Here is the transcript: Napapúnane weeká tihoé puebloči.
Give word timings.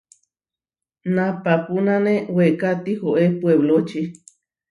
Napapúnane 1.15 2.15
weeká 2.35 2.71
tihoé 2.83 3.25
puebloči. 3.39 4.01